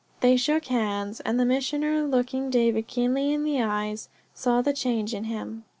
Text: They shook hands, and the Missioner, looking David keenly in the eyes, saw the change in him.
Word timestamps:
They 0.21 0.35
shook 0.35 0.65
hands, 0.65 1.19
and 1.19 1.39
the 1.39 1.45
Missioner, 1.45 2.01
looking 2.07 2.49
David 2.49 2.87
keenly 2.87 3.31
in 3.33 3.43
the 3.43 3.61
eyes, 3.61 4.09
saw 4.33 4.63
the 4.63 4.73
change 4.73 5.13
in 5.13 5.25
him. 5.25 5.63